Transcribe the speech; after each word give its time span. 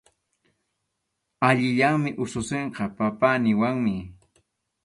Allillanmi 1.47 2.13
ususinqa 2.25 2.83
“papá” 2.97 3.29
niwanmi. 3.43 3.95